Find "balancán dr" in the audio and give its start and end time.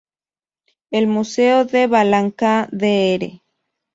1.85-3.39